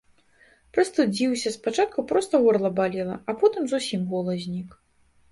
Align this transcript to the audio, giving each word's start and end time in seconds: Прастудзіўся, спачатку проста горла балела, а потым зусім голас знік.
Прастудзіўся, 0.75 1.49
спачатку 1.57 2.05
проста 2.11 2.39
горла 2.45 2.71
балела, 2.79 3.15
а 3.33 3.35
потым 3.43 3.67
зусім 3.75 4.01
голас 4.15 4.37
знік. 4.47 4.69